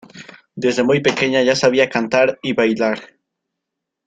[0.55, 3.19] Desde muy pequeña ya sabía cantar y bailar.